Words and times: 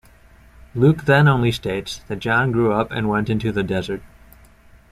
Luke 0.73 1.05
then 1.05 1.27
only 1.27 1.51
states 1.51 1.99
that 2.07 2.17
John 2.17 2.51
grew 2.51 2.73
up 2.73 2.89
and 2.89 3.07
went 3.07 3.29
into 3.29 3.51
the 3.51 3.61
desert. 3.61 4.01